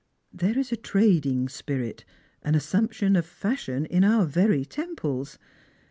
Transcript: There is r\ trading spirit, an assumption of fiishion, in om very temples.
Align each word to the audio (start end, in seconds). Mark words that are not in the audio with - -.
There 0.33 0.57
is 0.57 0.71
r\ 0.73 0.77
trading 0.77 1.47
spirit, 1.47 2.05
an 2.41 2.55
assumption 2.55 3.15
of 3.15 3.23
fiishion, 3.23 3.85
in 3.85 4.03
om 4.03 4.27
very 4.27 4.65
temples. 4.65 5.37